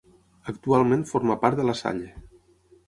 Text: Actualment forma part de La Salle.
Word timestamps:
Actualment 0.53 1.03
forma 1.11 1.39
part 1.45 1.61
de 1.63 1.69
La 1.71 1.77
Salle. 1.85 2.11